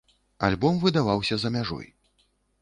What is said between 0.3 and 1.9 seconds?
Альбом выдаваўся за мяжой.